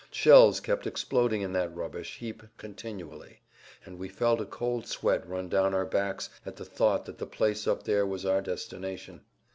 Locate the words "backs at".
5.85-6.55